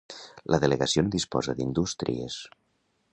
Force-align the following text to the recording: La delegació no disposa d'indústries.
La 0.53 0.59
delegació 0.63 1.03
no 1.05 1.13
disposa 1.17 1.55
d'indústries. 1.59 2.43